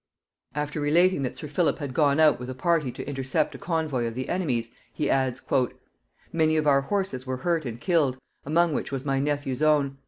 [0.55, 4.05] After relating that sir Philip had gone out with a party to intercept a convoy
[4.05, 5.43] of the enemy's, he adds,
[6.33, 9.99] "Many of our horses were hurt and killed, among which was my nephew's own.